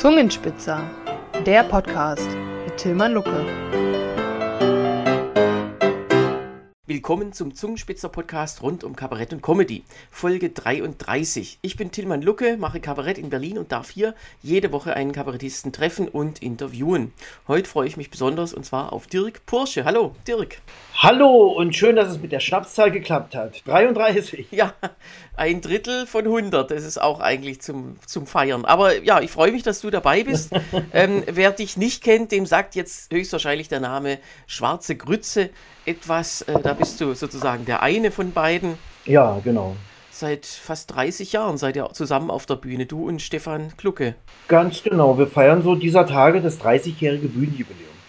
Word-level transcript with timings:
Zungenspitzer, 0.00 0.90
der 1.44 1.62
Podcast 1.62 2.26
mit 2.64 2.78
Tilman 2.78 3.12
Lucke. 3.12 3.44
Willkommen 6.86 7.34
zum 7.34 7.54
Zungenspitzer-Podcast 7.54 8.62
rund 8.62 8.82
um 8.82 8.96
Kabarett 8.96 9.34
und 9.34 9.42
Comedy, 9.42 9.84
Folge 10.10 10.48
33. 10.48 11.58
Ich 11.60 11.76
bin 11.76 11.90
Tilman 11.90 12.22
Lucke, 12.22 12.56
mache 12.56 12.80
Kabarett 12.80 13.18
in 13.18 13.28
Berlin 13.28 13.58
und 13.58 13.72
darf 13.72 13.90
hier 13.90 14.14
jede 14.40 14.72
Woche 14.72 14.94
einen 14.94 15.12
Kabarettisten 15.12 15.70
treffen 15.70 16.08
und 16.08 16.42
interviewen. 16.42 17.12
Heute 17.46 17.68
freue 17.68 17.86
ich 17.86 17.98
mich 17.98 18.08
besonders 18.08 18.54
und 18.54 18.64
zwar 18.64 18.94
auf 18.94 19.06
Dirk 19.06 19.44
Porsche. 19.44 19.84
Hallo, 19.84 20.16
Dirk. 20.26 20.62
Hallo 21.02 21.46
und 21.46 21.74
schön, 21.74 21.96
dass 21.96 22.10
es 22.10 22.20
mit 22.20 22.30
der 22.30 22.40
Schnapszahl 22.40 22.90
geklappt 22.90 23.34
hat. 23.34 23.66
33. 23.66 24.48
Ja, 24.50 24.74
ein 25.34 25.62
Drittel 25.62 26.04
von 26.04 26.26
100. 26.26 26.70
Das 26.70 26.84
ist 26.84 27.00
auch 27.00 27.20
eigentlich 27.20 27.62
zum, 27.62 27.96
zum 28.04 28.26
Feiern. 28.26 28.66
Aber 28.66 29.02
ja, 29.02 29.22
ich 29.22 29.30
freue 29.30 29.50
mich, 29.50 29.62
dass 29.62 29.80
du 29.80 29.88
dabei 29.88 30.24
bist. 30.24 30.52
ähm, 30.92 31.22
wer 31.26 31.52
dich 31.52 31.78
nicht 31.78 32.04
kennt, 32.04 32.32
dem 32.32 32.44
sagt 32.44 32.74
jetzt 32.74 33.10
höchstwahrscheinlich 33.14 33.68
der 33.68 33.80
Name 33.80 34.18
Schwarze 34.46 34.94
Grütze 34.94 35.48
etwas. 35.86 36.42
Äh, 36.42 36.60
da 36.62 36.74
bist 36.74 37.00
du 37.00 37.14
sozusagen 37.14 37.64
der 37.64 37.82
eine 37.82 38.10
von 38.10 38.32
beiden. 38.32 38.76
Ja, 39.06 39.40
genau. 39.42 39.76
Seit 40.10 40.44
fast 40.44 40.94
30 40.94 41.32
Jahren 41.32 41.56
seid 41.56 41.76
ihr 41.76 41.88
zusammen 41.94 42.30
auf 42.30 42.44
der 42.44 42.56
Bühne, 42.56 42.84
du 42.84 43.08
und 43.08 43.22
Stefan 43.22 43.74
Klucke. 43.78 44.16
Ganz 44.48 44.82
genau. 44.82 45.16
Wir 45.16 45.28
feiern 45.28 45.62
so 45.62 45.76
dieser 45.76 46.06
Tage 46.06 46.42
das 46.42 46.60
30-jährige 46.60 47.28
Bühnenjubiläum. 47.28 47.99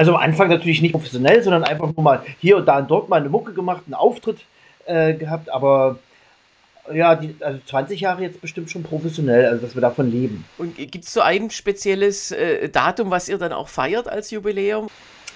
Also 0.00 0.14
am 0.14 0.22
Anfang 0.22 0.48
natürlich 0.48 0.80
nicht 0.80 0.92
professionell, 0.92 1.42
sondern 1.42 1.62
einfach 1.62 1.94
nur 1.94 2.02
mal 2.02 2.22
hier 2.38 2.56
und 2.56 2.64
da 2.64 2.78
und 2.78 2.90
dort 2.90 3.10
mal 3.10 3.20
eine 3.20 3.28
Mucke 3.28 3.52
gemacht, 3.52 3.82
einen 3.84 3.92
Auftritt 3.92 4.38
äh, 4.86 5.12
gehabt, 5.12 5.50
aber 5.50 5.98
ja, 6.90 7.16
die, 7.16 7.36
also 7.40 7.60
20 7.66 8.00
Jahre 8.00 8.22
jetzt 8.22 8.40
bestimmt 8.40 8.70
schon 8.70 8.82
professionell, 8.82 9.44
also 9.44 9.60
dass 9.60 9.74
wir 9.74 9.82
davon 9.82 10.10
leben. 10.10 10.46
Und 10.56 10.74
gibt 10.78 11.04
es 11.04 11.12
so 11.12 11.20
ein 11.20 11.50
spezielles 11.50 12.32
äh, 12.32 12.70
Datum, 12.70 13.10
was 13.10 13.28
ihr 13.28 13.36
dann 13.36 13.52
auch 13.52 13.68
feiert 13.68 14.08
als 14.08 14.30
Jubiläum? 14.30 14.88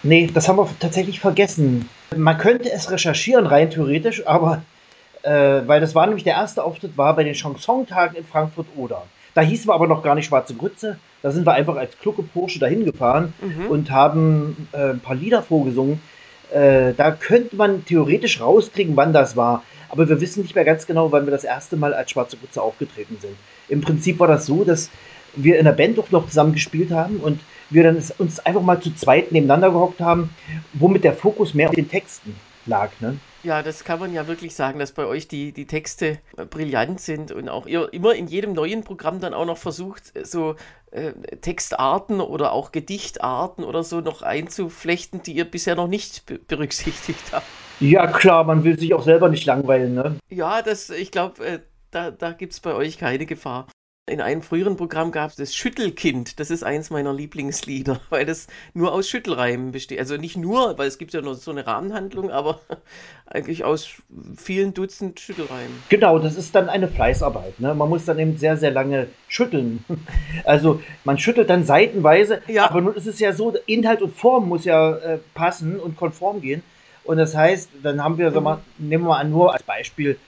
Nee, 0.03 0.31
das 0.33 0.48
haben 0.48 0.56
wir 0.56 0.67
tatsächlich 0.81 1.21
vergessen. 1.21 1.91
Man 2.17 2.39
könnte 2.39 2.73
es 2.73 2.91
recherchieren, 2.91 3.47
rein 3.47 3.69
theoretisch, 3.69 4.27
aber 4.27 4.62
äh, 5.25 5.61
weil 5.67 5.83
das 5.83 5.95
war 5.95 6.06
nämlich 6.06 6.25
der 6.25 6.37
erste 6.37 6.65
Auftritt, 6.65 6.97
war 6.97 7.15
bei 7.15 7.25
den 7.25 7.34
Chanson-Tagen 7.34 8.17
in 8.17 8.25
Frankfurt-Oder. 8.25 9.03
Da 9.35 9.41
hießen 9.41 9.69
wir 9.69 9.75
aber 9.75 9.87
noch 9.87 10.03
gar 10.03 10.15
nicht 10.15 10.27
Schwarze 10.27 10.55
Grütze. 10.55 10.99
Da 11.23 11.31
sind 11.31 11.47
wir 11.47 11.53
einfach 11.53 11.77
als 11.77 11.99
Klucke 11.99 12.23
Porsche 12.23 12.61
dahin 12.61 12.85
gefahren 12.85 13.35
mhm. 13.41 13.67
und 13.67 13.91
haben 13.91 14.69
äh, 14.73 14.91
ein 14.91 15.01
paar 15.01 15.17
Lieder 15.17 15.43
vorgesungen. 15.43 16.01
Äh, 16.53 16.95
da 16.95 17.11
könnte 17.11 17.57
man 17.57 17.85
theoretisch 17.85 18.41
rauskriegen, 18.41 18.97
wann 18.97 19.12
das 19.12 19.37
war. 19.37 19.62
Aber 19.89 20.09
wir 20.09 20.21
wissen 20.21 20.43
nicht 20.43 20.55
mehr 20.55 20.65
ganz 20.65 20.87
genau, 20.87 21.11
wann 21.12 21.27
wir 21.27 21.31
das 21.31 21.45
erste 21.45 21.77
Mal 21.77 21.95
als 21.95 22.11
Schwarze 22.11 22.37
Grütze 22.37 22.62
aufgetreten 22.62 23.17
sind. 23.21 23.37
Im 23.69 23.81
Prinzip 23.81 24.19
war 24.19 24.29
das 24.29 24.47
so, 24.47 24.65
dass 24.65 24.91
wir 25.37 25.59
in 25.59 25.65
der 25.65 25.73
Band 25.73 25.99
doch 25.99 26.11
noch 26.11 26.29
zusammen 26.29 26.53
gespielt 26.53 26.91
haben 26.91 27.17
und 27.17 27.41
wir 27.71 27.83
dann 27.83 28.01
uns 28.19 28.41
einfach 28.41 28.62
mal 28.62 28.81
zu 28.81 28.95
zweit 28.95 29.33
nebeneinander 29.33 29.71
gehockt 29.71 30.01
haben, 30.01 30.31
womit 30.75 31.05
der 31.05 31.15
Fokus 31.15 31.55
mehr 31.55 31.69
auf 31.69 31.75
den 31.75 31.89
Texten 31.89 32.37
lag. 32.67 32.91
Ne? 33.01 33.19
Ja, 33.43 33.62
das 33.62 33.84
kann 33.84 33.98
man 34.01 34.12
ja 34.12 34.27
wirklich 34.27 34.55
sagen, 34.55 34.79
dass 34.79 34.93
bei 34.93 35.05
euch 35.05 35.29
die, 35.29 35.53
die 35.53 35.67
Texte 35.67 36.19
brillant 36.51 37.01
sind 37.01 37.31
und 37.33 37.48
auch 37.48 37.67
ihr 37.67 37.93
immer 37.93 38.15
in 38.15 38.27
jedem 38.27 38.53
neuen 38.53 38.84
Programm 38.84 39.21
dann 39.21 39.34
auch 39.34 39.45
noch 39.45 39.59
versucht, 39.59 40.12
so 40.27 40.56
äh, 40.91 41.12
Textarten 41.41 42.21
oder 42.21 42.53
auch 42.53 42.73
Gedichtarten 42.73 43.65
oder 43.65 43.83
so 43.83 44.01
noch 44.01 44.23
einzuflechten, 44.23 45.23
die 45.23 45.33
ihr 45.33 45.45
bisher 45.45 45.77
noch 45.77 45.89
nicht 45.89 46.25
berücksichtigt 46.48 47.33
habt. 47.33 47.47
Ja, 47.81 48.06
klar, 48.06 48.45
man 48.45 48.65
will 48.65 48.78
sich 48.78 48.95
auch 48.95 49.03
selber 49.03 49.28
nicht 49.28 49.45
langweilen, 49.47 49.95
ne? 49.95 50.17
Ja, 50.31 50.62
das, 50.62 50.91
ich 50.91 51.11
glaube, 51.11 51.45
äh, 51.45 51.59
da, 51.91 52.11
da 52.11 52.33
gibt 52.33 52.53
es 52.53 52.61
bei 52.61 52.75
euch 52.75 52.99
keine 52.99 53.27
Gefahr. 53.27 53.67
In 54.06 54.20
einem 54.20 54.42
früheren 54.42 54.77
Programm 54.77 55.12
gab 55.12 55.30
es 55.30 55.36
das 55.36 55.55
Schüttelkind. 55.55 56.38
Das 56.38 56.50
ist 56.50 56.62
eins 56.62 56.91
meiner 56.91 57.14
Lieblingslieder, 57.14 58.02
weil 58.10 58.27
das 58.27 58.48
nur 58.74 58.92
aus 58.92 59.08
Schüttelreimen 59.08 59.72
besteht. 59.72 59.98
Also 59.98 60.19
nicht 60.19 60.36
nur, 60.36 60.77
weil 60.77 60.88
es 60.88 60.98
gibt 60.98 61.14
ja 61.14 61.22
noch 61.22 61.33
so 61.33 61.50
eine 61.50 61.66
Rahmenhandlung, 61.66 62.30
aber 62.30 62.60
eigentlich 63.26 63.64
aus 63.64 63.88
vielen 64.37 64.75
Dutzend 64.75 65.20
Schüttelreimen. 65.20 65.82
Genau, 65.88 66.19
das 66.19 66.37
ist 66.37 66.54
dann 66.54 66.69
eine 66.69 66.88
Fleißarbeit. 66.88 67.59
Ne? 67.60 67.75
Man 67.75 67.88
muss 67.88 68.04
dann 68.04 68.19
eben 68.19 68.37
sehr, 68.37 68.59
sehr 68.59 68.72
lange 68.72 69.09
schütteln. 69.26 69.84
Also 70.44 70.82
man 71.04 71.16
schüttelt 71.16 71.48
dann 71.48 71.64
seitenweise, 71.64 72.43
ja. 72.48 72.69
aber 72.69 72.82
nun 72.82 72.94
ist 72.94 73.06
es 73.06 73.19
ja 73.19 73.32
so, 73.32 73.54
Inhalt 73.66 74.03
und 74.03 74.14
Form 74.14 74.48
muss 74.48 74.66
ja 74.66 74.94
äh, 74.97 75.19
passen 75.32 75.81
und 75.81 75.97
konform 75.97 76.43
gehen. 76.43 76.62
Und 77.04 77.16
das 77.16 77.34
heißt, 77.34 77.70
dann 77.82 78.03
haben 78.03 78.19
wir, 78.19 78.31
mhm. 78.31 78.43
mal, 78.43 78.59
nehmen 78.76 79.04
wir 79.04 79.09
mal 79.10 79.20
an, 79.20 79.31
nur 79.31 79.53
als 79.53 79.62
Beispiel 79.62 80.19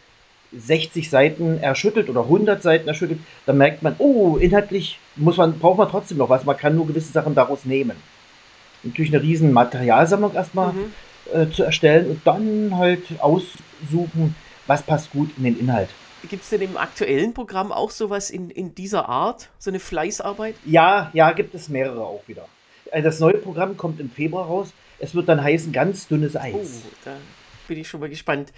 60 0.58 1.10
Seiten 1.10 1.58
erschüttelt 1.58 2.08
oder 2.08 2.22
100 2.22 2.62
Seiten 2.62 2.88
erschüttelt, 2.88 3.20
dann 3.44 3.58
merkt 3.58 3.82
man, 3.82 3.96
oh, 3.98 4.36
inhaltlich 4.36 4.98
muss 5.16 5.36
man, 5.36 5.58
braucht 5.58 5.78
man 5.78 5.88
trotzdem 5.88 6.18
noch 6.18 6.28
was. 6.28 6.44
Man 6.44 6.56
kann 6.56 6.74
nur 6.74 6.86
gewisse 6.86 7.12
Sachen 7.12 7.34
daraus 7.34 7.64
nehmen. 7.64 7.96
Natürlich 8.82 9.12
eine 9.14 9.22
riesen 9.22 9.52
Materialsammlung 9.52 10.34
erstmal 10.34 10.72
mhm. 10.72 10.92
äh, 11.32 11.50
zu 11.50 11.64
erstellen 11.64 12.10
und 12.10 12.26
dann 12.26 12.76
halt 12.76 13.04
aussuchen, 13.20 14.34
was 14.66 14.82
passt 14.82 15.10
gut 15.10 15.30
in 15.36 15.44
den 15.44 15.58
Inhalt. 15.58 15.88
Gibt 16.28 16.42
es 16.42 16.50
denn 16.50 16.62
im 16.62 16.76
aktuellen 16.76 17.34
Programm 17.34 17.70
auch 17.70 17.90
sowas 17.90 18.30
in, 18.30 18.50
in 18.50 18.74
dieser 18.74 19.08
Art, 19.08 19.50
so 19.58 19.70
eine 19.70 19.78
Fleißarbeit? 19.78 20.56
Ja, 20.64 21.10
ja, 21.12 21.30
gibt 21.32 21.54
es 21.54 21.68
mehrere 21.68 22.02
auch 22.02 22.22
wieder. 22.26 22.48
Äh, 22.90 23.02
das 23.02 23.20
neue 23.20 23.34
Programm 23.34 23.76
kommt 23.76 24.00
im 24.00 24.10
Februar 24.10 24.46
raus. 24.46 24.72
Es 24.98 25.14
wird 25.14 25.28
dann 25.28 25.42
heißen 25.42 25.72
ganz 25.72 26.08
dünnes 26.08 26.36
Eis. 26.36 26.54
Oh, 26.54 26.92
da 27.04 27.16
bin 27.68 27.78
ich 27.78 27.88
schon 27.88 28.00
mal 28.00 28.08
gespannt. 28.08 28.52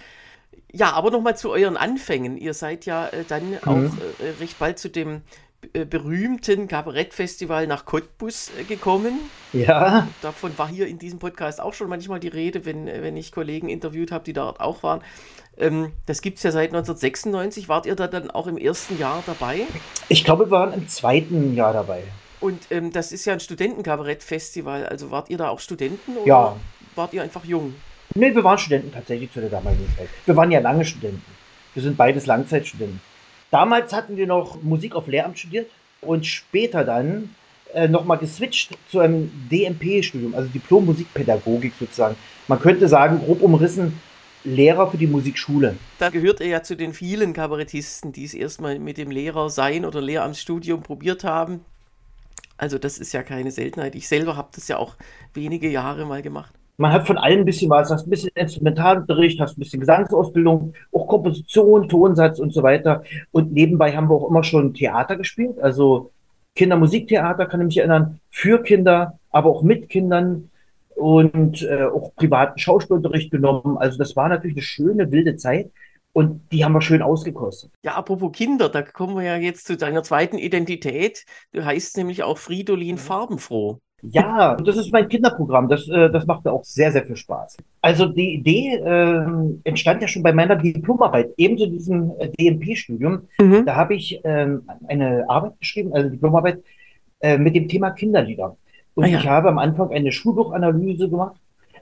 Ja, 0.71 0.93
aber 0.93 1.11
nochmal 1.11 1.37
zu 1.37 1.49
euren 1.49 1.77
Anfängen. 1.77 2.37
Ihr 2.37 2.53
seid 2.53 2.85
ja 2.85 3.07
äh, 3.07 3.23
dann 3.27 3.51
mhm. 3.51 3.57
auch 3.65 3.77
äh, 4.19 4.29
recht 4.39 4.59
bald 4.59 4.79
zu 4.79 4.89
dem 4.89 5.21
äh, 5.73 5.83
berühmten 5.83 6.67
Kabarettfestival 6.67 7.67
nach 7.67 7.85
Cottbus 7.85 8.51
äh, 8.57 8.63
gekommen. 8.63 9.19
Ja. 9.51 10.07
Davon 10.21 10.57
war 10.57 10.69
hier 10.69 10.87
in 10.87 10.99
diesem 10.99 11.19
Podcast 11.19 11.59
auch 11.59 11.73
schon 11.73 11.89
manchmal 11.89 12.19
die 12.19 12.29
Rede, 12.29 12.65
wenn, 12.65 12.87
äh, 12.87 13.01
wenn 13.01 13.17
ich 13.17 13.31
Kollegen 13.31 13.67
interviewt 13.67 14.11
habe, 14.11 14.23
die 14.23 14.33
dort 14.33 14.61
auch 14.61 14.83
waren. 14.83 15.01
Ähm, 15.57 15.91
das 16.05 16.21
gibt 16.21 16.37
es 16.37 16.43
ja 16.43 16.51
seit 16.51 16.69
1996. 16.69 17.67
Wart 17.67 17.85
ihr 17.85 17.95
da 17.95 18.07
dann 18.07 18.31
auch 18.31 18.47
im 18.47 18.57
ersten 18.57 18.97
Jahr 18.97 19.21
dabei? 19.25 19.63
Ich 20.07 20.23
glaube, 20.23 20.45
wir 20.45 20.51
waren 20.51 20.73
im 20.73 20.87
zweiten 20.87 21.53
Jahr 21.55 21.73
dabei. 21.73 22.03
Und 22.39 22.71
ähm, 22.71 22.93
das 22.93 23.11
ist 23.11 23.25
ja 23.25 23.33
ein 23.33 23.41
Studentenkabarettfestival. 23.41 24.85
Also 24.85 25.11
wart 25.11 25.29
ihr 25.29 25.37
da 25.37 25.49
auch 25.49 25.59
Studenten 25.59 26.15
oder 26.15 26.27
ja. 26.27 26.55
wart 26.95 27.13
ihr 27.13 27.21
einfach 27.21 27.43
jung? 27.43 27.75
Nee, 28.15 28.33
wir 28.33 28.43
waren 28.43 28.57
Studenten 28.57 28.91
tatsächlich 28.91 29.31
zu 29.31 29.39
der 29.39 29.49
damaligen 29.49 29.87
Zeit. 29.95 30.09
Wir 30.25 30.35
waren 30.35 30.51
ja 30.51 30.59
lange 30.59 30.83
Studenten. 30.83 31.21
Wir 31.73 31.83
sind 31.83 31.95
beides 31.95 32.25
Langzeitstudenten. 32.25 33.01
Damals 33.51 33.93
hatten 33.93 34.17
wir 34.17 34.27
noch 34.27 34.61
Musik 34.61 34.95
auf 34.95 35.07
Lehramt 35.07 35.37
studiert 35.37 35.69
und 36.01 36.25
später 36.25 36.83
dann 36.83 37.35
äh, 37.73 37.87
nochmal 37.87 38.17
geswitcht 38.17 38.77
zu 38.89 38.99
einem 38.99 39.31
DMP-Studium, 39.51 40.33
also 40.33 40.49
Diplom-Musikpädagogik 40.49 41.73
sozusagen. 41.79 42.15
Man 42.47 42.59
könnte 42.59 42.87
sagen, 42.87 43.19
grob 43.23 43.41
umrissen, 43.41 43.99
Lehrer 44.43 44.89
für 44.89 44.97
die 44.97 45.07
Musikschule. 45.07 45.75
Da 45.99 46.09
gehört 46.09 46.39
er 46.41 46.47
ja 46.47 46.63
zu 46.63 46.75
den 46.75 46.93
vielen 46.93 47.33
Kabarettisten, 47.33 48.13
die 48.13 48.23
es 48.23 48.33
erstmal 48.33 48.79
mit 48.79 48.97
dem 48.97 49.11
Lehrer 49.11 49.49
sein 49.49 49.85
oder 49.85 50.01
Lehramtsstudium 50.01 50.81
probiert 50.81 51.23
haben. 51.23 51.59
Also 52.57 52.77
das 52.77 52.97
ist 52.97 53.13
ja 53.13 53.21
keine 53.21 53.51
Seltenheit. 53.51 53.95
Ich 53.95 54.07
selber 54.07 54.35
habe 54.35 54.49
das 54.55 54.67
ja 54.67 54.77
auch 54.77 54.95
wenige 55.33 55.69
Jahre 55.69 56.05
mal 56.05 56.21
gemacht 56.21 56.58
man 56.79 56.93
hat 56.93 57.05
von 57.05 57.17
allem 57.17 57.39
ein 57.39 57.45
bisschen 57.45 57.69
was, 57.69 57.91
hast 57.91 58.07
ein 58.07 58.09
bisschen 58.09 58.31
Instrumentalunterricht, 58.35 59.39
hast 59.41 59.57
ein 59.57 59.59
bisschen 59.59 59.81
Gesangsausbildung, 59.81 60.73
auch 60.93 61.07
Komposition, 61.07 61.89
Tonsatz 61.89 62.39
und 62.39 62.53
so 62.53 62.63
weiter. 62.63 63.03
Und 63.31 63.51
nebenbei 63.51 63.95
haben 63.95 64.09
wir 64.09 64.15
auch 64.15 64.29
immer 64.29 64.43
schon 64.43 64.73
Theater 64.73 65.17
gespielt, 65.17 65.59
also 65.59 66.11
Kindermusiktheater 66.55 67.45
kann 67.45 67.61
ich 67.61 67.65
mich 67.65 67.77
erinnern, 67.77 68.19
für 68.29 68.61
Kinder, 68.61 69.19
aber 69.29 69.49
auch 69.49 69.61
mit 69.61 69.89
Kindern 69.89 70.49
und 70.95 71.61
äh, 71.63 71.83
auch 71.83 72.15
privaten 72.15 72.59
Schauspielunterricht 72.59 73.29
genommen. 73.29 73.77
Also 73.77 73.97
das 73.97 74.15
war 74.15 74.29
natürlich 74.29 74.57
eine 74.57 74.63
schöne, 74.63 75.11
wilde 75.11 75.35
Zeit. 75.35 75.71
Und 76.11 76.41
die 76.51 76.65
haben 76.65 76.73
wir 76.73 76.81
schön 76.81 77.01
ausgekostet. 77.01 77.71
Ja, 77.83 77.93
apropos 77.93 78.31
Kinder, 78.31 78.67
da 78.67 78.81
kommen 78.81 79.15
wir 79.15 79.23
ja 79.23 79.35
jetzt 79.37 79.67
zu 79.67 79.77
deiner 79.77 80.01
zweiten 80.01 80.37
Identität. 80.37 81.23
Du 81.51 81.63
heißt 81.63 81.97
nämlich 81.97 82.23
auch 82.23 82.37
Fridolin 82.37 82.97
Farbenfroh. 82.97 83.79
Ja, 84.01 84.55
das 84.55 84.77
ist 84.77 84.91
mein 84.91 85.09
Kinderprogramm. 85.09 85.67
Das, 85.67 85.87
äh, 85.87 86.09
das 86.09 86.25
macht 86.25 86.45
mir 86.45 86.51
auch 86.51 86.63
sehr, 86.63 86.91
sehr 86.91 87.05
viel 87.05 87.15
Spaß. 87.15 87.57
Also 87.81 88.05
die 88.07 88.35
Idee 88.35 88.75
äh, 88.75 89.25
entstand 89.63 90.01
ja 90.01 90.07
schon 90.07 90.23
bei 90.23 90.33
meiner 90.33 90.55
Diplomarbeit, 90.55 91.31
ebenso 91.37 91.65
diesem 91.65 92.11
äh, 92.19 92.29
DMP-Studium. 92.29 93.21
Mhm. 93.39 93.65
Da 93.65 93.75
habe 93.75 93.95
ich 93.95 94.23
äh, 94.23 94.47
eine 94.87 95.29
Arbeit 95.29 95.59
geschrieben, 95.59 95.93
also 95.93 96.09
Diplomarbeit, 96.09 96.63
äh, 97.19 97.37
mit 97.37 97.55
dem 97.55 97.67
Thema 97.67 97.91
Kinderlieder. 97.91 98.55
Und 98.95 99.03
ah, 99.03 99.07
ja. 99.07 99.19
ich 99.19 99.27
habe 99.27 99.49
am 99.49 99.57
Anfang 99.57 99.91
eine 99.91 100.11
Schulbuchanalyse 100.11 101.09
gemacht 101.09 101.35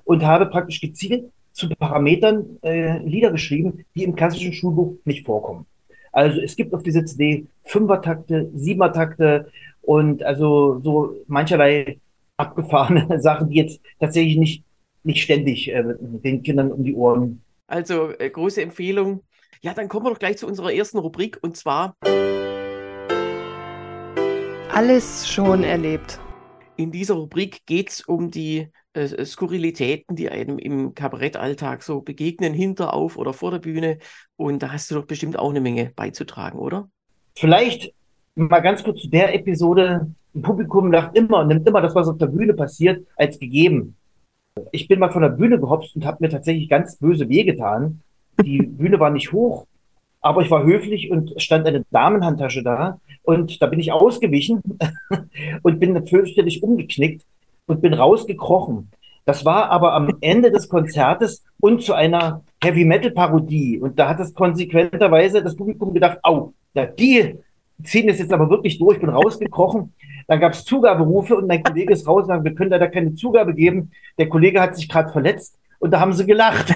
und 0.03 0.25
habe 0.25 0.47
praktisch 0.47 0.81
gezielt 0.81 1.25
zu 1.51 1.69
Parametern 1.69 2.57
äh, 2.61 2.99
Lieder 2.99 3.31
geschrieben, 3.31 3.85
die 3.95 4.03
im 4.03 4.15
klassischen 4.15 4.53
Schulbuch 4.53 4.93
nicht 5.05 5.25
vorkommen. 5.25 5.65
Also 6.11 6.39
es 6.39 6.55
gibt 6.55 6.73
auf 6.73 6.83
dieser 6.83 7.05
CD 7.05 7.45
Fünfertakte, 7.63 8.49
Siebenertakte 8.53 9.51
und 9.81 10.23
also 10.23 10.79
so 10.81 11.15
mancherlei 11.27 11.99
abgefahrene 12.37 13.19
Sachen, 13.21 13.49
die 13.49 13.57
jetzt 13.57 13.81
tatsächlich 13.99 14.37
nicht, 14.37 14.63
nicht 15.03 15.21
ständig 15.21 15.69
äh, 15.69 15.83
den 15.99 16.43
Kindern 16.43 16.71
um 16.71 16.83
die 16.83 16.95
Ohren. 16.95 17.41
Also 17.67 18.11
äh, 18.17 18.29
große 18.29 18.61
Empfehlung. 18.61 19.23
Ja, 19.61 19.73
dann 19.73 19.89
kommen 19.89 20.05
wir 20.05 20.11
doch 20.11 20.19
gleich 20.19 20.37
zu 20.37 20.47
unserer 20.47 20.71
ersten 20.71 20.99
Rubrik 20.99 21.39
und 21.41 21.57
zwar 21.57 21.95
Alles 24.71 25.27
schon 25.27 25.63
erlebt. 25.63 26.19
In 26.77 26.91
dieser 26.91 27.15
Rubrik 27.15 27.65
geht 27.65 27.89
es 27.89 28.01
um 28.01 28.29
die 28.29 28.69
äh, 28.93 29.25
Skurrilitäten, 29.25 30.15
die 30.15 30.29
einem 30.29 30.59
im 30.59 30.93
Kabarettalltag 30.93 31.81
so 31.81 32.01
begegnen, 32.01 32.53
hinter, 32.53 32.93
auf 32.93 33.17
oder 33.17 33.33
vor 33.33 33.49
der 33.51 33.59
Bühne. 33.59 33.97
Und 34.35 34.61
da 34.61 34.71
hast 34.71 34.91
du 34.91 34.95
doch 34.95 35.05
bestimmt 35.05 35.39
auch 35.39 35.49
eine 35.49 35.61
Menge 35.61 35.91
beizutragen, 35.95 36.59
oder? 36.59 36.89
Vielleicht 37.35 37.93
mal 38.35 38.59
ganz 38.59 38.83
kurz 38.83 39.01
zu 39.01 39.09
der 39.09 39.33
Episode. 39.33 40.11
Ein 40.37 40.43
Publikum 40.43 40.91
lacht 40.91 41.17
immer 41.17 41.39
und 41.39 41.47
nimmt 41.47 41.67
immer 41.67 41.81
das, 41.81 41.95
was 41.95 42.07
auf 42.07 42.19
der 42.19 42.27
Bühne 42.27 42.53
passiert, 42.53 43.07
als 43.15 43.39
gegeben. 43.39 43.95
Ich 44.71 44.87
bin 44.87 44.99
mal 44.99 45.11
von 45.11 45.23
der 45.23 45.29
Bühne 45.29 45.59
gehopst 45.59 45.95
und 45.95 46.05
habe 46.05 46.17
mir 46.19 46.29
tatsächlich 46.29 46.69
ganz 46.69 46.97
böse 46.97 47.27
wehgetan. 47.27 48.01
Die 48.45 48.61
Bühne 48.61 48.99
war 48.99 49.09
nicht 49.09 49.31
hoch, 49.31 49.65
aber 50.21 50.43
ich 50.43 50.51
war 50.51 50.63
höflich 50.63 51.09
und 51.09 51.33
stand 51.41 51.65
eine 51.65 51.83
Damenhandtasche 51.89 52.61
da 52.61 52.99
und 53.23 53.63
da 53.63 53.65
bin 53.65 53.79
ich 53.79 53.91
ausgewichen 53.91 54.61
und 55.63 55.79
bin 55.79 56.05
fürchterlich 56.05 56.61
umgeknickt 56.61 57.25
und 57.65 57.81
bin 57.81 57.95
rausgekrochen. 57.95 58.91
Das 59.25 59.43
war 59.43 59.71
aber 59.71 59.93
am 59.93 60.17
Ende 60.21 60.51
des 60.51 60.69
Konzertes 60.69 61.43
und 61.59 61.81
zu 61.81 61.95
einer 61.95 62.43
Heavy 62.63 62.85
Metal 62.85 63.09
Parodie 63.09 63.79
und 63.79 63.97
da 63.97 64.09
hat 64.09 64.19
es 64.19 64.35
konsequenterweise 64.35 65.41
das 65.41 65.55
Publikum 65.55 65.95
gedacht, 65.95 66.19
au, 66.21 66.53
ja, 66.75 66.85
die 66.85 67.39
ziehen 67.83 68.09
es 68.09 68.19
jetzt 68.19 68.33
aber 68.33 68.49
wirklich 68.49 68.79
durch, 68.79 68.99
bin 68.99 69.09
rausgekrochen. 69.09 69.93
Dann 70.27 70.39
gab 70.39 70.53
es 70.53 70.65
Zugaberufe 70.65 71.35
und 71.35 71.47
mein 71.47 71.63
Kollege 71.63 71.93
ist 71.93 72.07
raus 72.07 72.23
und 72.23 72.27
sagt, 72.27 72.43
wir 72.43 72.53
können 72.53 72.69
da 72.69 72.85
keine 72.87 73.13
Zugabe 73.13 73.53
geben. 73.53 73.91
Der 74.17 74.29
Kollege 74.29 74.61
hat 74.61 74.75
sich 74.75 74.89
gerade 74.89 75.11
verletzt 75.11 75.57
und 75.79 75.91
da 75.91 75.99
haben 75.99 76.13
sie 76.13 76.25
gelacht. 76.25 76.73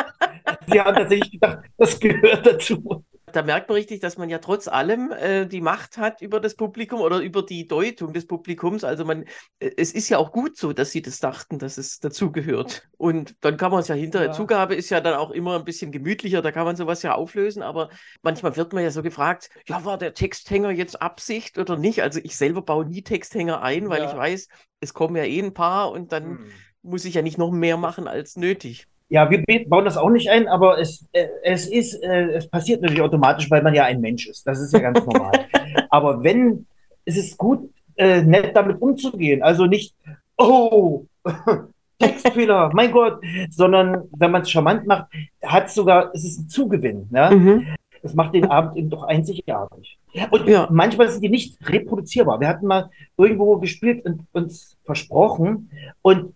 sie 0.66 0.80
haben 0.80 0.96
tatsächlich 0.96 1.32
gedacht, 1.32 1.58
das 1.76 1.98
gehört 2.00 2.46
dazu. 2.46 3.04
Da 3.38 3.44
merkt 3.44 3.68
man 3.68 3.76
richtig, 3.76 4.00
dass 4.00 4.18
man 4.18 4.28
ja 4.28 4.38
trotz 4.38 4.66
allem 4.66 5.12
äh, 5.12 5.46
die 5.46 5.60
Macht 5.60 5.96
hat 5.96 6.22
über 6.22 6.40
das 6.40 6.56
Publikum 6.56 7.00
oder 7.00 7.20
über 7.20 7.44
die 7.44 7.68
Deutung 7.68 8.12
des 8.12 8.26
Publikums. 8.26 8.82
Also 8.82 9.04
man, 9.04 9.26
äh, 9.60 9.70
es 9.76 9.92
ist 9.92 10.08
ja 10.08 10.18
auch 10.18 10.32
gut 10.32 10.56
so, 10.56 10.72
dass 10.72 10.90
sie 10.90 11.02
das 11.02 11.20
dachten, 11.20 11.60
dass 11.60 11.78
es 11.78 12.00
dazugehört. 12.00 12.88
Und 12.96 13.36
dann 13.42 13.56
kann 13.56 13.70
man 13.70 13.78
es 13.78 13.86
ja 13.86 13.94
hinterher, 13.94 14.30
ja. 14.30 14.32
Zugabe 14.32 14.74
ist 14.74 14.90
ja 14.90 15.00
dann 15.00 15.14
auch 15.14 15.30
immer 15.30 15.56
ein 15.56 15.64
bisschen 15.64 15.92
gemütlicher, 15.92 16.42
da 16.42 16.50
kann 16.50 16.64
man 16.64 16.74
sowas 16.74 17.02
ja 17.04 17.14
auflösen. 17.14 17.62
Aber 17.62 17.90
manchmal 18.22 18.56
wird 18.56 18.72
man 18.72 18.82
ja 18.82 18.90
so 18.90 19.04
gefragt, 19.04 19.50
ja, 19.68 19.84
war 19.84 19.98
der 19.98 20.14
Texthänger 20.14 20.72
jetzt 20.72 21.00
Absicht 21.00 21.58
oder 21.58 21.76
nicht? 21.76 22.02
Also 22.02 22.18
ich 22.20 22.36
selber 22.36 22.62
baue 22.62 22.86
nie 22.86 23.02
Texthänger 23.02 23.62
ein, 23.62 23.88
weil 23.88 24.02
ja. 24.02 24.10
ich 24.10 24.16
weiß, 24.16 24.48
es 24.80 24.94
kommen 24.94 25.14
ja 25.14 25.22
eh 25.22 25.40
ein 25.40 25.54
paar 25.54 25.92
und 25.92 26.10
dann 26.10 26.24
hm. 26.24 26.50
muss 26.82 27.04
ich 27.04 27.14
ja 27.14 27.22
nicht 27.22 27.38
noch 27.38 27.52
mehr 27.52 27.76
machen 27.76 28.08
als 28.08 28.34
nötig. 28.34 28.88
Ja, 29.10 29.30
wir 29.30 29.42
bauen 29.68 29.86
das 29.86 29.96
auch 29.96 30.10
nicht 30.10 30.28
ein, 30.28 30.48
aber 30.48 30.78
es, 30.78 31.08
äh, 31.12 31.28
es 31.42 31.66
ist, 31.66 31.94
äh, 32.02 32.32
es 32.32 32.48
passiert 32.48 32.82
natürlich 32.82 33.00
automatisch, 33.00 33.50
weil 33.50 33.62
man 33.62 33.74
ja 33.74 33.84
ein 33.84 34.00
Mensch 34.00 34.28
ist. 34.28 34.46
Das 34.46 34.60
ist 34.60 34.72
ja 34.72 34.80
ganz 34.80 35.04
normal. 35.04 35.32
aber 35.90 36.22
wenn, 36.22 36.66
es 37.06 37.16
ist 37.16 37.38
gut, 37.38 37.70
äh, 37.96 38.22
nett 38.22 38.54
damit 38.54 38.80
umzugehen. 38.82 39.42
Also 39.42 39.64
nicht, 39.64 39.94
oh, 40.36 41.06
Textfehler, 41.98 42.70
mein 42.74 42.92
Gott, 42.92 43.20
sondern 43.50 44.04
wenn 44.16 44.30
man 44.30 44.42
es 44.42 44.50
charmant 44.50 44.86
macht, 44.86 45.06
hat 45.42 45.66
es 45.66 45.74
sogar, 45.74 46.10
es 46.14 46.24
ist 46.24 46.38
ein 46.38 46.48
Zugewinn. 46.48 47.08
Ne? 47.10 47.30
Mhm. 47.32 47.66
Das 48.02 48.14
macht 48.14 48.34
den 48.34 48.44
Abend 48.44 48.76
eben 48.76 48.90
doch 48.90 49.02
einzigartig. 49.02 49.98
Und 50.30 50.48
ja. 50.48 50.68
manchmal 50.70 51.08
sind 51.08 51.22
die 51.22 51.28
nicht 51.28 51.58
reproduzierbar. 51.68 52.40
Wir 52.40 52.48
hatten 52.48 52.66
mal 52.66 52.90
irgendwo 53.16 53.58
gespielt 53.58 54.04
und 54.04 54.26
uns 54.32 54.76
versprochen 54.84 55.70
und 56.02 56.34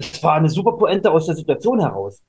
das 0.00 0.22
war 0.22 0.34
eine 0.34 0.48
super 0.48 0.72
Pointe 0.72 1.10
aus 1.10 1.26
der 1.26 1.36
Situation 1.36 1.80
heraus. 1.80 2.22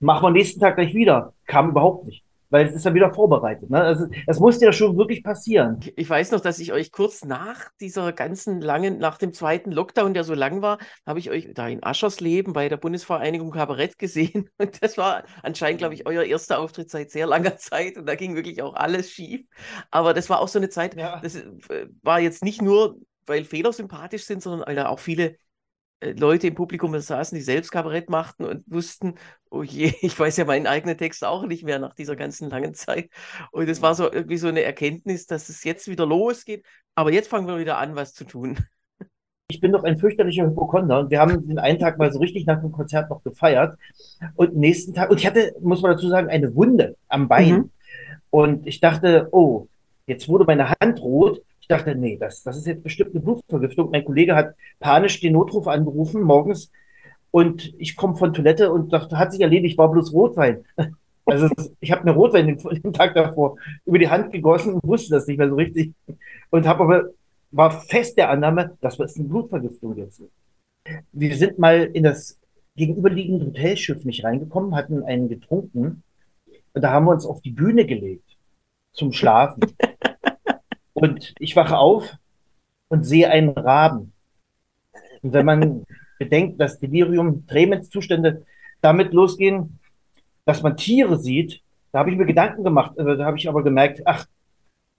Machen 0.00 0.22
wir 0.22 0.30
nächsten 0.30 0.60
Tag 0.60 0.76
gleich 0.76 0.94
wieder. 0.94 1.34
Kam 1.46 1.70
überhaupt 1.70 2.06
nicht. 2.06 2.24
Weil 2.50 2.66
es 2.66 2.72
ist 2.72 2.86
ja 2.86 2.94
wieder 2.94 3.12
vorbereitet. 3.12 3.68
Ne? 3.68 3.78
Also, 3.78 4.06
das 4.26 4.40
musste 4.40 4.64
ja 4.64 4.72
schon 4.72 4.96
wirklich 4.96 5.22
passieren. 5.22 5.80
Ich 5.96 6.08
weiß 6.08 6.30
noch, 6.30 6.40
dass 6.40 6.58
ich 6.58 6.72
euch 6.72 6.92
kurz 6.92 7.22
nach 7.22 7.68
dieser 7.78 8.12
ganzen 8.14 8.62
langen, 8.62 8.98
nach 8.98 9.18
dem 9.18 9.34
zweiten 9.34 9.70
Lockdown, 9.70 10.14
der 10.14 10.24
so 10.24 10.32
lang 10.32 10.62
war, 10.62 10.78
habe 11.06 11.18
ich 11.18 11.30
euch 11.30 11.50
da 11.52 11.68
in 11.68 11.84
Aschersleben 11.84 12.54
bei 12.54 12.70
der 12.70 12.78
Bundesvereinigung 12.78 13.50
Kabarett 13.50 13.98
gesehen. 13.98 14.48
Und 14.58 14.82
das 14.82 14.96
war 14.96 15.24
anscheinend, 15.42 15.80
glaube 15.80 15.92
ich, 15.92 16.06
euer 16.06 16.22
erster 16.22 16.58
Auftritt 16.58 16.90
seit 16.90 17.10
sehr 17.10 17.26
langer 17.26 17.56
Zeit. 17.58 17.98
Und 17.98 18.06
da 18.06 18.14
ging 18.14 18.34
wirklich 18.34 18.62
auch 18.62 18.74
alles 18.74 19.10
schief. 19.10 19.42
Aber 19.90 20.14
das 20.14 20.30
war 20.30 20.40
auch 20.40 20.48
so 20.48 20.58
eine 20.58 20.70
Zeit, 20.70 20.96
ja. 20.96 21.20
das 21.20 21.34
äh, 21.34 21.88
war 22.02 22.18
jetzt 22.18 22.42
nicht 22.42 22.62
nur, 22.62 22.96
weil 23.26 23.44
Fehler 23.44 23.74
sympathisch 23.74 24.24
sind, 24.24 24.42
sondern 24.42 24.66
weil 24.66 24.76
da 24.76 24.88
auch 24.88 25.00
viele 25.00 25.36
Leute 26.00 26.46
im 26.46 26.54
Publikum 26.54 26.98
saßen, 26.98 27.36
die 27.36 27.42
selbst 27.42 27.72
Kabarett 27.72 28.08
machten 28.08 28.44
und 28.44 28.62
wussten, 28.66 29.14
oh 29.50 29.62
je, 29.62 29.92
ich 30.00 30.18
weiß 30.18 30.36
ja 30.36 30.44
meinen 30.44 30.66
eigenen 30.66 30.96
Text 30.96 31.24
auch 31.24 31.44
nicht 31.46 31.64
mehr 31.64 31.78
nach 31.78 31.94
dieser 31.94 32.16
ganzen 32.16 32.50
langen 32.50 32.74
Zeit. 32.74 33.10
Und 33.50 33.68
es 33.68 33.82
war 33.82 33.94
so 33.94 34.10
irgendwie 34.10 34.36
so 34.38 34.48
eine 34.48 34.62
Erkenntnis, 34.62 35.26
dass 35.26 35.48
es 35.48 35.64
jetzt 35.64 35.88
wieder 35.88 36.06
losgeht. 36.06 36.64
Aber 36.94 37.12
jetzt 37.12 37.28
fangen 37.28 37.46
wir 37.46 37.58
wieder 37.58 37.78
an, 37.78 37.96
was 37.96 38.14
zu 38.14 38.24
tun. 38.24 38.58
Ich 39.50 39.62
bin 39.62 39.72
doch 39.72 39.82
ein 39.82 39.96
fürchterlicher 39.96 40.44
Hypochonder 40.44 40.98
und 40.98 41.10
wir 41.10 41.20
haben 41.20 41.48
den 41.48 41.58
einen 41.58 41.78
Tag 41.78 41.96
mal 41.96 42.12
so 42.12 42.18
richtig 42.18 42.44
nach 42.44 42.60
dem 42.60 42.70
Konzert 42.70 43.08
noch 43.08 43.22
gefeiert 43.22 43.78
und 44.34 44.54
nächsten 44.54 44.92
Tag, 44.92 45.08
und 45.08 45.16
ich 45.16 45.26
hatte, 45.26 45.54
muss 45.62 45.80
man 45.80 45.92
dazu 45.92 46.06
sagen, 46.10 46.28
eine 46.28 46.54
Wunde 46.54 46.96
am 47.08 47.28
Bein. 47.28 47.54
Mhm. 47.54 47.70
Und 48.28 48.66
ich 48.66 48.80
dachte, 48.80 49.28
oh, 49.32 49.68
jetzt 50.06 50.28
wurde 50.28 50.44
meine 50.44 50.68
Hand 50.68 51.00
rot 51.00 51.40
ich 51.68 51.76
dachte, 51.76 51.94
nee, 51.94 52.16
das, 52.16 52.42
das 52.42 52.56
ist 52.56 52.66
jetzt 52.66 52.82
bestimmt 52.82 53.10
eine 53.10 53.20
Blutvergiftung. 53.20 53.90
Mein 53.90 54.02
Kollege 54.02 54.34
hat 54.34 54.54
panisch 54.80 55.20
den 55.20 55.34
Notruf 55.34 55.66
angerufen 55.68 56.22
morgens 56.22 56.72
und 57.30 57.74
ich 57.76 57.94
komme 57.94 58.16
von 58.16 58.32
Toilette 58.32 58.72
und 58.72 58.90
dachte, 58.90 59.18
hat 59.18 59.32
sich 59.32 59.42
erledigt, 59.42 59.76
war 59.76 59.90
bloß 59.90 60.12
Rotwein. 60.12 60.64
Also 61.30 61.46
ich 61.80 61.92
habe 61.92 62.04
mir 62.04 62.12
Rotwein 62.12 62.46
den, 62.46 62.56
den, 62.56 62.92
Tag 62.94 63.12
davor 63.12 63.58
über 63.84 63.98
die 63.98 64.08
Hand 64.08 64.32
gegossen 64.32 64.72
und 64.72 64.88
wusste 64.88 65.10
das 65.10 65.26
nicht 65.26 65.36
mehr 65.36 65.50
so 65.50 65.56
richtig. 65.56 65.92
Und 66.48 66.66
habe 66.66 66.84
aber, 66.84 67.10
war 67.50 67.70
fest 67.70 68.16
der 68.16 68.30
Annahme, 68.30 68.78
das 68.80 68.98
ist 68.98 69.18
eine 69.18 69.28
Blutvergiftung 69.28 69.94
jetzt. 69.98 70.22
Wir 71.12 71.36
sind 71.36 71.58
mal 71.58 71.84
in 71.92 72.04
das 72.04 72.38
gegenüberliegende 72.76 73.44
Hotelschiff 73.44 74.06
nicht 74.06 74.24
reingekommen, 74.24 74.74
hatten 74.74 75.02
einen 75.02 75.28
getrunken 75.28 76.02
und 76.72 76.80
da 76.80 76.92
haben 76.92 77.04
wir 77.04 77.10
uns 77.10 77.26
auf 77.26 77.42
die 77.42 77.50
Bühne 77.50 77.84
gelegt 77.84 78.38
zum 78.92 79.12
Schlafen. 79.12 79.60
Und 81.00 81.32
ich 81.38 81.54
wache 81.54 81.78
auf 81.78 82.16
und 82.88 83.04
sehe 83.04 83.30
einen 83.30 83.50
Raben. 83.50 84.12
Und 85.22 85.32
wenn 85.32 85.46
man 85.46 85.84
bedenkt, 86.18 86.60
dass 86.60 86.80
Delirium, 86.80 87.46
Tremenzustände 87.46 88.44
damit 88.80 89.12
losgehen, 89.12 89.78
dass 90.44 90.62
man 90.62 90.76
Tiere 90.76 91.18
sieht, 91.18 91.62
da 91.92 92.00
habe 92.00 92.10
ich 92.10 92.16
mir 92.16 92.26
Gedanken 92.26 92.64
gemacht. 92.64 92.98
Also 92.98 93.14
da 93.14 93.24
habe 93.26 93.38
ich 93.38 93.48
aber 93.48 93.62
gemerkt, 93.62 94.02
ach, 94.06 94.26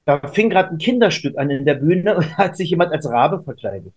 da 0.05 0.25
fing 0.29 0.49
gerade 0.49 0.69
ein 0.69 0.77
Kinderstück 0.77 1.37
an 1.37 1.49
in 1.49 1.65
der 1.65 1.75
Bühne 1.75 2.15
und 2.15 2.37
hat 2.37 2.55
sich 2.55 2.69
jemand 2.69 2.93
als 2.93 3.05
Rabe 3.09 3.43
verkleidet. 3.43 3.93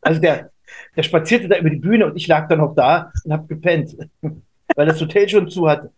Also 0.00 0.22
der, 0.22 0.50
der 0.96 1.02
spazierte 1.02 1.48
da 1.48 1.58
über 1.58 1.70
die 1.70 1.76
Bühne 1.76 2.06
und 2.06 2.16
ich 2.16 2.26
lag 2.28 2.48
dann 2.48 2.60
noch 2.60 2.74
da 2.74 3.12
und 3.24 3.32
habe 3.32 3.46
gepennt, 3.46 3.94
weil 4.74 4.86
das 4.86 5.00
Hotel 5.02 5.28
schon 5.28 5.48
zu 5.48 5.68
hatte. 5.68 5.92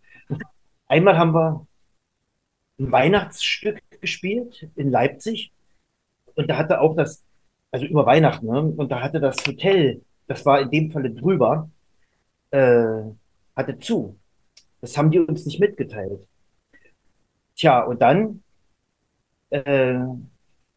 Einmal 0.88 1.16
haben 1.16 1.33
wir 1.33 1.66
ein 2.80 2.90
Weihnachtsstück 2.90 3.80
gespielt 4.00 4.69
in 4.76 4.91
Leipzig. 4.91 5.53
Und 6.35 6.49
da 6.49 6.57
hatte 6.59 6.81
auch 6.81 6.95
das, 6.95 7.25
also 7.71 7.87
über 7.87 8.07
Weihnachten, 8.07 8.47
ne? 8.47 8.62
und 8.62 8.91
da 8.91 9.03
hatte 9.03 9.21
das 9.21 9.37
Hotel, 9.47 10.03
das 10.26 10.45
war 10.45 10.61
in 10.61 10.71
dem 10.71 10.91
Falle 10.91 11.11
drüber, 11.11 11.71
äh, 12.50 13.03
hatte 13.55 13.79
zu. 13.79 14.19
Das 14.81 14.97
haben 14.97 15.11
die 15.11 15.19
uns 15.19 15.47
nicht 15.47 15.61
mitgeteilt. 15.61 16.21
Tja, 17.55 17.83
und 17.83 18.03
dann 18.03 18.43
äh, 19.50 19.99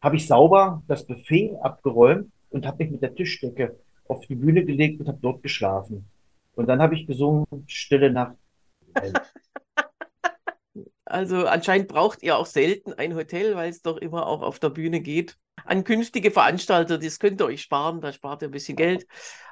habe 0.00 0.16
ich 0.16 0.26
sauber 0.26 0.82
das 0.88 1.06
Buffet 1.06 1.56
abgeräumt 1.60 2.32
und 2.50 2.66
habe 2.66 2.84
mich 2.84 2.92
mit 2.92 3.02
der 3.02 3.14
Tischdecke 3.14 3.76
auf 4.08 4.26
die 4.26 4.34
Bühne 4.34 4.64
gelegt 4.64 5.00
und 5.00 5.08
habe 5.08 5.18
dort 5.20 5.42
geschlafen. 5.42 6.06
Und 6.54 6.66
dann 6.66 6.80
habe 6.80 6.94
ich 6.94 7.06
gesungen, 7.06 7.46
Stille 7.66 8.10
Nacht. 8.10 8.36
Also 11.10 11.44
anscheinend 11.46 11.88
braucht 11.88 12.22
ihr 12.22 12.38
auch 12.38 12.46
selten 12.46 12.92
ein 12.92 13.16
Hotel, 13.16 13.56
weil 13.56 13.68
es 13.68 13.82
doch 13.82 13.96
immer 13.96 14.28
auch 14.28 14.42
auf 14.42 14.60
der 14.60 14.70
Bühne 14.70 15.00
geht. 15.00 15.36
An 15.64 15.82
künftige 15.82 16.30
Veranstalter, 16.30 16.98
das 16.98 17.18
könnt 17.18 17.40
ihr 17.40 17.46
euch 17.46 17.62
sparen, 17.62 18.00
da 18.00 18.12
spart 18.12 18.42
ihr 18.42 18.48
ein 18.48 18.52
bisschen 18.52 18.76
Geld. 18.76 19.08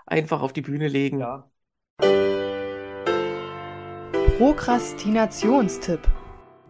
Einfach 0.06 0.40
auf 0.40 0.52
die 0.52 0.62
Bühne 0.62 0.86
legen. 0.86 1.18
Ja. 1.18 1.50
Prokrastinationstipp. 4.38 6.00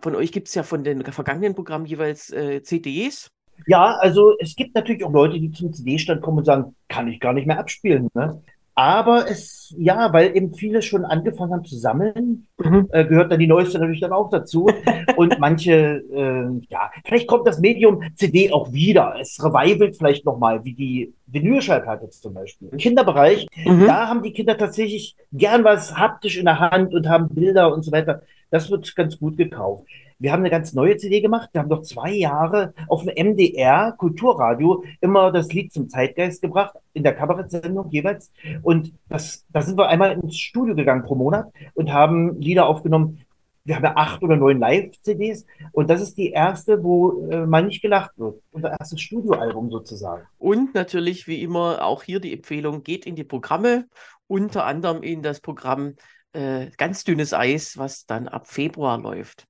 Von 0.00 0.16
euch 0.16 0.32
gibt 0.32 0.48
es 0.48 0.54
ja 0.54 0.62
von 0.62 0.84
den 0.84 1.04
vergangenen 1.04 1.54
Programmen 1.54 1.84
jeweils 1.84 2.32
äh, 2.32 2.62
CDs. 2.62 3.30
Ja, 3.66 3.96
also 3.96 4.38
es 4.38 4.56
gibt 4.56 4.74
natürlich 4.74 5.04
auch 5.04 5.12
Leute, 5.12 5.38
die 5.38 5.50
zum 5.50 5.70
CD-Stand 5.70 6.22
kommen 6.22 6.38
und 6.38 6.44
sagen, 6.44 6.74
kann 6.88 7.08
ich 7.08 7.20
gar 7.20 7.34
nicht 7.34 7.46
mehr 7.46 7.58
abspielen. 7.58 8.08
Ne? 8.14 8.42
Aber 8.78 9.28
es, 9.28 9.74
ja, 9.76 10.12
weil 10.12 10.36
eben 10.36 10.54
viele 10.54 10.82
schon 10.82 11.04
angefangen 11.04 11.52
haben 11.52 11.64
zu 11.64 11.76
sammeln, 11.76 12.46
mhm. 12.58 12.86
äh, 12.92 13.04
gehört 13.04 13.32
dann 13.32 13.40
die 13.40 13.48
neueste 13.48 13.76
natürlich 13.76 14.00
dann 14.00 14.12
auch 14.12 14.30
dazu. 14.30 14.70
Und 15.16 15.40
manche, 15.40 15.72
äh, 16.12 16.64
ja, 16.70 16.88
vielleicht 17.04 17.26
kommt 17.26 17.48
das 17.48 17.58
Medium 17.58 18.04
CD 18.14 18.52
auch 18.52 18.72
wieder. 18.72 19.16
Es 19.20 19.42
revivelt 19.42 19.96
vielleicht 19.96 20.24
nochmal, 20.24 20.64
wie 20.64 20.74
die 20.74 21.12
Vinylschallplatte 21.26 22.08
zum 22.10 22.34
Beispiel. 22.34 22.68
Im 22.68 22.78
Kinderbereich, 22.78 23.48
mhm. 23.64 23.84
da 23.84 24.06
haben 24.06 24.22
die 24.22 24.32
Kinder 24.32 24.56
tatsächlich 24.56 25.16
gern 25.32 25.64
was 25.64 25.98
haptisch 25.98 26.38
in 26.38 26.44
der 26.44 26.60
Hand 26.60 26.94
und 26.94 27.08
haben 27.08 27.34
Bilder 27.34 27.74
und 27.74 27.82
so 27.82 27.90
weiter. 27.90 28.22
Das 28.50 28.70
wird 28.70 28.94
ganz 28.96 29.18
gut 29.18 29.36
gekauft. 29.36 29.84
wir 30.18 30.32
haben 30.32 30.40
eine 30.40 30.50
ganz 30.50 30.72
neue 30.72 30.96
CD 30.96 31.20
gemacht. 31.20 31.50
Wir 31.52 31.60
haben 31.60 31.68
doch 31.68 31.82
zwei 31.82 32.10
Jahre 32.12 32.74
auf 32.88 33.04
dem 33.04 33.14
MDR 33.14 33.92
Kulturradio 33.92 34.84
immer 35.00 35.30
das 35.30 35.52
Lied 35.52 35.72
zum 35.72 35.88
Zeitgeist 35.88 36.42
gebracht, 36.42 36.74
in 36.92 37.02
der 37.04 37.14
Kabarettsendung 37.14 37.90
jeweils. 37.90 38.32
Und 38.62 38.92
das, 39.08 39.46
da 39.50 39.62
sind 39.62 39.78
wir 39.78 39.88
einmal 39.88 40.12
ins 40.12 40.36
Studio 40.38 40.74
gegangen 40.74 41.04
pro 41.04 41.14
Monat 41.14 41.52
und 41.74 41.92
haben 41.92 42.40
Lieder 42.40 42.66
aufgenommen. 42.66 43.20
Wir 43.64 43.76
haben 43.76 43.84
ja 43.84 43.96
acht 43.96 44.22
oder 44.22 44.36
neun 44.36 44.58
Live-CDs 44.60 45.44
und 45.72 45.90
das 45.90 46.00
ist 46.00 46.16
die 46.16 46.30
erste, 46.30 46.82
wo 46.82 47.28
äh, 47.28 47.44
mal 47.44 47.62
nicht 47.62 47.82
gelacht 47.82 48.12
wird. 48.16 48.40
Unser 48.50 48.70
erstes 48.70 48.98
Studioalbum 49.02 49.70
sozusagen. 49.70 50.22
Und 50.38 50.74
natürlich, 50.74 51.26
wie 51.26 51.42
immer, 51.42 51.84
auch 51.84 52.02
hier 52.02 52.18
die 52.18 52.32
Empfehlung, 52.32 52.82
geht 52.82 53.04
in 53.04 53.14
die 53.14 53.24
Programme, 53.24 53.86
unter 54.26 54.64
anderem 54.64 55.02
in 55.02 55.22
das 55.22 55.40
Programm 55.40 55.96
äh, 56.32 56.70
Ganz 56.76 57.04
dünnes 57.04 57.32
Eis, 57.32 57.78
was 57.78 58.06
dann 58.06 58.28
ab 58.28 58.46
Februar 58.46 58.98
läuft. 58.98 59.46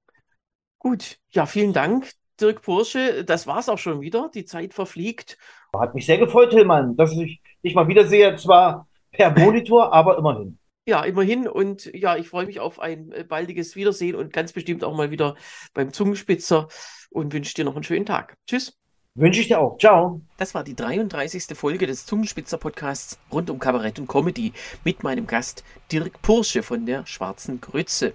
Gut, 0.78 1.18
ja, 1.30 1.46
vielen 1.46 1.72
Dank, 1.72 2.12
Dirk 2.40 2.62
Pursche. 2.62 3.24
Das 3.24 3.46
war's 3.46 3.68
auch 3.68 3.78
schon 3.78 4.00
wieder. 4.00 4.30
Die 4.34 4.44
Zeit 4.44 4.74
verfliegt. 4.74 5.38
Hat 5.76 5.94
mich 5.94 6.06
sehr 6.06 6.18
gefreut, 6.18 6.50
Tillmann, 6.50 6.96
dass 6.96 7.12
ich 7.12 7.40
dich 7.64 7.74
mal 7.74 7.88
wiedersehe. 7.88 8.36
Zwar 8.36 8.88
per 9.10 9.36
Monitor, 9.36 9.92
aber 9.92 10.18
immerhin. 10.18 10.58
Ja, 10.86 11.04
immerhin. 11.04 11.48
Und 11.48 11.90
ja, 11.94 12.16
ich 12.16 12.28
freue 12.28 12.46
mich 12.46 12.60
auf 12.60 12.80
ein 12.80 13.12
äh, 13.12 13.24
baldiges 13.24 13.76
Wiedersehen 13.76 14.14
und 14.14 14.32
ganz 14.32 14.52
bestimmt 14.52 14.84
auch 14.84 14.96
mal 14.96 15.10
wieder 15.10 15.36
beim 15.74 15.92
Zungenspitzer 15.92 16.68
und 17.10 17.32
wünsche 17.32 17.54
dir 17.54 17.64
noch 17.64 17.74
einen 17.74 17.84
schönen 17.84 18.06
Tag. 18.06 18.36
Tschüss. 18.46 18.78
Wünsche 19.14 19.40
ich 19.40 19.48
dir 19.48 19.58
auch. 19.58 19.78
Ciao. 19.78 20.20
Das 20.36 20.54
war 20.54 20.62
die 20.62 20.76
33. 20.76 21.56
Folge 21.56 21.86
des 21.86 22.06
Zungenspitzer-Podcasts 22.06 23.18
rund 23.32 23.50
um 23.50 23.58
Kabarett 23.58 23.98
und 23.98 24.06
Comedy 24.06 24.52
mit 24.84 25.02
meinem 25.02 25.26
Gast 25.26 25.64
Dirk 25.90 26.22
Pursche 26.22 26.62
von 26.62 26.86
der 26.86 27.04
Schwarzen 27.04 27.60
Grütze. 27.60 28.14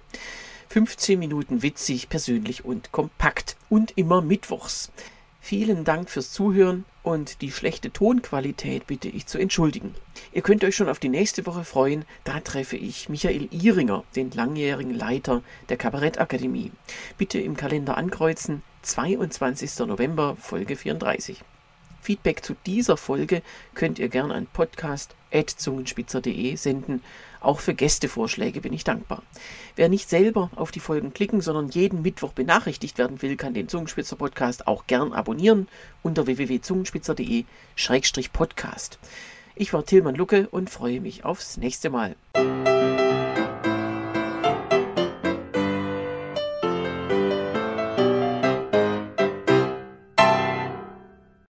15 0.68 1.18
Minuten 1.18 1.62
witzig, 1.62 2.08
persönlich 2.08 2.64
und 2.64 2.90
kompakt 2.90 3.56
und 3.68 3.92
immer 3.96 4.22
mittwochs. 4.22 4.90
Vielen 5.40 5.84
Dank 5.84 6.08
fürs 6.08 6.32
Zuhören 6.32 6.86
und 7.02 7.42
die 7.42 7.52
schlechte 7.52 7.92
Tonqualität 7.92 8.86
bitte 8.86 9.08
ich 9.08 9.26
zu 9.26 9.36
entschuldigen. 9.36 9.94
Ihr 10.32 10.40
könnt 10.40 10.64
euch 10.64 10.74
schon 10.74 10.88
auf 10.88 10.98
die 10.98 11.10
nächste 11.10 11.44
Woche 11.44 11.64
freuen, 11.64 12.06
da 12.24 12.40
treffe 12.40 12.78
ich 12.78 13.10
Michael 13.10 13.48
Ihringer, 13.50 14.04
den 14.16 14.30
langjährigen 14.30 14.94
Leiter 14.94 15.42
der 15.68 15.76
Kabarettakademie. 15.76 16.72
Bitte 17.18 17.38
im 17.40 17.58
Kalender 17.58 17.98
ankreuzen, 17.98 18.62
22. 18.84 19.86
November, 19.86 20.36
Folge 20.40 20.76
34. 20.76 21.42
Feedback 22.00 22.44
zu 22.44 22.54
dieser 22.66 22.96
Folge 22.98 23.40
könnt 23.74 23.98
ihr 23.98 24.08
gerne 24.08 24.34
an 24.34 24.46
podcast.zungenspitzer.de 24.46 26.54
senden. 26.56 27.02
Auch 27.40 27.60
für 27.60 27.72
Gästevorschläge 27.74 28.60
bin 28.60 28.74
ich 28.74 28.84
dankbar. 28.84 29.22
Wer 29.74 29.88
nicht 29.88 30.10
selber 30.10 30.50
auf 30.54 30.70
die 30.70 30.80
Folgen 30.80 31.14
klicken, 31.14 31.40
sondern 31.40 31.70
jeden 31.70 32.02
Mittwoch 32.02 32.32
benachrichtigt 32.32 32.98
werden 32.98 33.22
will, 33.22 33.36
kann 33.36 33.54
den 33.54 33.68
Zungenspitzer 33.68 34.16
Podcast 34.16 34.66
auch 34.66 34.86
gern 34.86 35.14
abonnieren 35.14 35.66
unter 36.02 36.26
www.zungenspitzer.de-podcast. 36.26 38.98
Ich 39.56 39.72
war 39.72 39.86
Tilman 39.86 40.16
Lucke 40.16 40.48
und 40.50 40.68
freue 40.68 41.00
mich 41.00 41.24
aufs 41.24 41.56
nächste 41.56 41.88
Mal. 41.88 42.16